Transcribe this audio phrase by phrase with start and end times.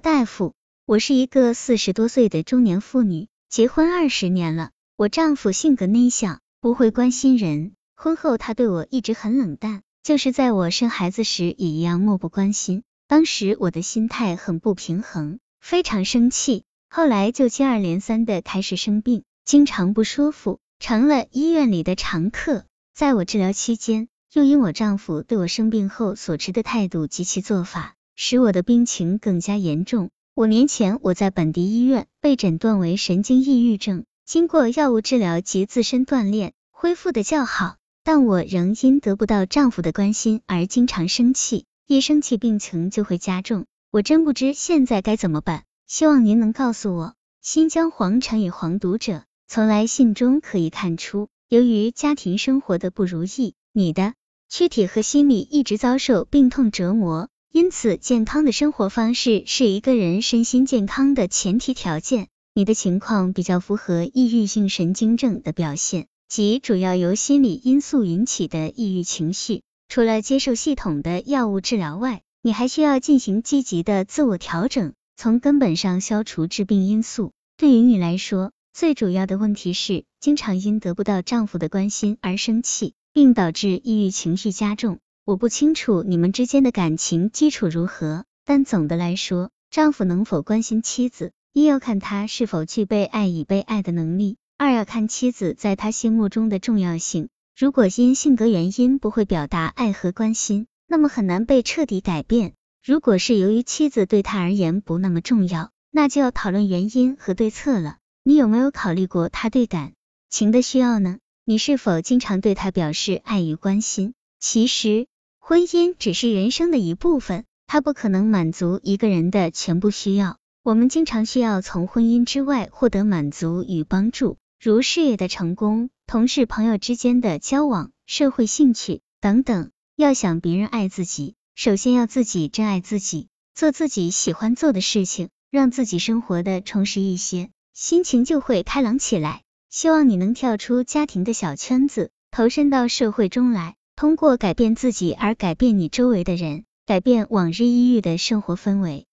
[0.00, 0.54] 大夫，
[0.86, 4.70] 我是一个四十多岁的中年妇女，结婚二十年了。
[4.96, 7.72] 我丈夫性格内向，不会关心人。
[7.94, 12.82] 婚后他对我一直很冷淡，就是在我生孩子时也一样漠不关心。
[13.06, 16.64] 当时我的心态很不平衡，非常生气。
[16.90, 22.64] 后来就接二连三的开始生病，经常不舒服，成了医院里的常客。
[22.94, 27.94] 在我治疗期间，又因我丈夫对我生病后所持的态度及其做法。
[28.16, 30.10] 使我的病情更加严重。
[30.34, 37.76] 五年前，我在本地医院被诊断为神经抑郁症，经过药物治疗及自身锻炼，恢复的较好。
[38.02, 43.64] 但我仍因得不到丈夫的关心而经常生气，一生气病情就会加重。
[43.90, 47.14] 我真不知现在该怎么办，希望您能告诉我。
[47.40, 54.14] 新疆黄产与黄读者，从来信中可以看出，由于家庭生活的不如意，你的
[54.48, 57.28] 躯体和心理一直遭受病痛折磨。
[57.54, 62.26] 因此，健康的生活方式是一个人身心健康的前提条件。
[62.52, 69.62] 你的情况比较符合抑郁性神经症的表现，即主要由心理因素引起的抑郁情绪。
[69.88, 77.30] 除了接受系统的药物治疗外，你还需要进行积极的自我调整，从根本上消除致病因素。
[77.56, 84.98] 对于你来说，最主要的问题是经常因得不到丈夫的关心而生气，并导致抑郁情绪加重。
[85.26, 97.30] 我不清楚你们之间的感情基础如何，但总的来说，丈夫能否关心妻子，一要看他是否具备爱与被爱的能力，二要看妻子在他心目中的重要性。
[97.56, 102.52] 如果因性格原因不会表达爱和关心，那么很难被彻底改变。
[102.84, 107.96] 如果是由于妻子对他而言不那么重要，那就要讨论原因和对策了。
[108.24, 109.94] 你有没有考虑过他对感
[110.28, 111.16] 情的需要呢？
[111.46, 114.12] 你是否经常对他表示爱与关心？
[114.38, 115.06] 其实。
[115.46, 120.38] 婚姻只是人生的一部分，它不可能满足一个人的全部需要。
[120.62, 129.70] 我们经常需要从婚姻之外获得满足与帮助，如事业的成功、同事朋友之间的交往、社会兴趣等等。
[129.96, 139.42] 要想别人爱自己，首先要自己珍爱自己，做自己喜欢做的事情，让自己生活的充实一些，心情就会开朗起来。
[139.68, 143.76] 希望你能跳出家庭的小圈子，投身到社会中来。
[143.96, 149.06] 通过改变自己而改变你周围的人，改变往日抑郁的生活氛围。